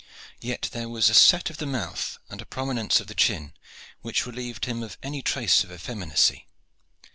Yet 0.41 0.69
there 0.71 0.89
was 0.89 1.11
a 1.11 1.13
set 1.13 1.51
of 1.51 1.57
the 1.57 1.67
mouth 1.67 2.17
and 2.27 2.41
a 2.41 2.45
prominence 2.47 2.99
of 2.99 3.05
the 3.05 3.13
chin 3.13 3.53
which 4.01 4.25
relieved 4.25 4.65
him 4.65 4.81
of 4.81 4.97
any 5.03 5.21
trace 5.21 5.63
of 5.63 5.71
effeminacy. 5.71 6.47